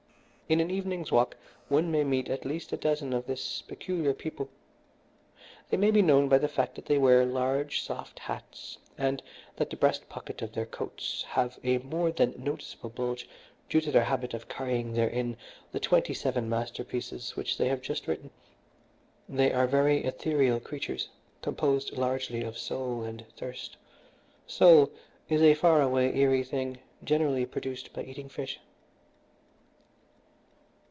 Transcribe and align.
In 0.51 0.59
an 0.59 0.69
evening's 0.69 1.13
walk 1.13 1.37
one 1.69 1.89
may 1.93 2.03
meet 2.03 2.27
at 2.27 2.43
least 2.43 2.73
a 2.73 2.75
dozen 2.75 3.13
of 3.13 3.25
this 3.25 3.61
peculiar 3.61 4.13
people. 4.13 4.49
They 5.69 5.77
may 5.77 5.91
be 5.91 6.01
known 6.01 6.27
by 6.27 6.39
the 6.39 6.49
fact 6.49 6.75
that 6.75 6.87
they 6.87 6.97
wear 6.97 7.25
large, 7.25 7.81
soft 7.81 8.19
hats, 8.19 8.77
and 8.97 9.23
that 9.55 9.69
the 9.69 9.77
breast 9.77 10.09
pockets 10.09 10.41
of 10.41 10.51
their 10.51 10.65
coats 10.65 11.23
have 11.29 11.57
a 11.63 11.77
more 11.77 12.11
than 12.11 12.33
noticeable 12.37 12.89
bulge, 12.89 13.29
due 13.69 13.79
to 13.79 13.91
their 13.93 14.03
habit 14.03 14.33
of 14.33 14.49
carrying 14.49 14.91
therein 14.91 15.37
the 15.71 15.79
twenty 15.79 16.13
seven 16.13 16.49
masterpieces 16.49 17.37
which 17.37 17.57
they 17.57 17.69
have 17.69 17.81
just 17.81 18.05
written. 18.05 18.29
They 19.29 19.53
are 19.53 19.67
very 19.67 20.03
ethereal 20.03 20.59
creatures, 20.59 21.07
composed 21.41 21.93
largely 21.95 22.43
of 22.43 22.57
soul 22.57 23.03
and 23.03 23.25
thirst. 23.37 23.77
Soul 24.47 24.91
is 25.29 25.41
a 25.41 25.53
far 25.53 25.81
away, 25.81 26.13
eerie 26.13 26.43
thing, 26.43 26.79
generally 27.05 27.45
produced 27.45 27.93
by 27.93 28.03
eating 28.03 28.27
fish." 28.27 28.59